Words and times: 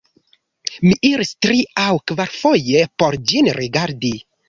Mi 0.85 0.93
iris 1.09 1.35
tri-aŭ-kvarfoje 1.47 2.85
por 3.01 3.23
ĝin 3.31 3.55
rigardi. 3.63 4.17